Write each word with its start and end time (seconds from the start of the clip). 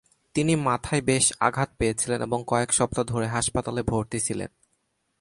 তিনি 0.35 0.53
মাথায় 0.55 1.01
বেশ 1.01 1.25
আঘাত 1.39 1.69
পেয়েছিলেন 1.77 2.19
এবং 2.21 2.39
কয়েক 2.47 2.69
সপ্তাহ 2.73 3.03
ধরে 3.05 3.27
হাসপাতালে 3.27 3.81
ভর্তি 3.83 4.19
ছিলেন। 4.19 4.49